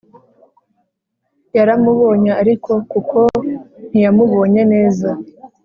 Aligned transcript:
yaramubonye 1.57 2.31
ariko 2.41 2.71
kuko 2.91 3.17
ntiyamubonye 3.89 4.61
neza 4.73 5.09